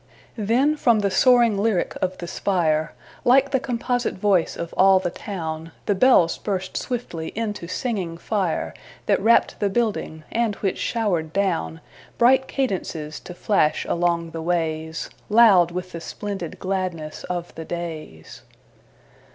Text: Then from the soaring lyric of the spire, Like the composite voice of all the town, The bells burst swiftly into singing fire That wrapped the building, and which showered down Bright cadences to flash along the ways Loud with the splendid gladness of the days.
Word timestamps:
Then 0.39 0.77
from 0.77 1.01
the 1.01 1.11
soaring 1.11 1.59
lyric 1.59 1.95
of 2.01 2.17
the 2.17 2.25
spire, 2.27 2.93
Like 3.23 3.51
the 3.51 3.59
composite 3.59 4.15
voice 4.15 4.57
of 4.57 4.73
all 4.75 4.97
the 4.97 5.11
town, 5.11 5.73
The 5.85 5.93
bells 5.93 6.39
burst 6.39 6.75
swiftly 6.75 7.27
into 7.35 7.67
singing 7.67 8.17
fire 8.17 8.73
That 9.05 9.21
wrapped 9.21 9.59
the 9.59 9.69
building, 9.69 10.23
and 10.31 10.55
which 10.55 10.79
showered 10.79 11.31
down 11.33 11.81
Bright 12.17 12.47
cadences 12.47 13.19
to 13.19 13.35
flash 13.35 13.85
along 13.87 14.31
the 14.31 14.41
ways 14.41 15.11
Loud 15.29 15.69
with 15.69 15.91
the 15.91 16.01
splendid 16.01 16.57
gladness 16.57 17.23
of 17.25 17.53
the 17.53 17.63
days. 17.63 18.41